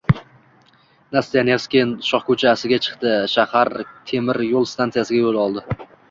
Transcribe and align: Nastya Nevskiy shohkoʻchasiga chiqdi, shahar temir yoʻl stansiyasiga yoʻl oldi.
Nastya 1.15 1.41
Nevskiy 1.49 1.83
shohkoʻchasiga 2.07 2.79
chiqdi, 2.85 3.11
shahar 3.33 3.69
temir 4.13 4.41
yoʻl 4.47 4.65
stansiyasiga 4.71 5.21
yoʻl 5.27 5.39
oldi. 5.43 5.77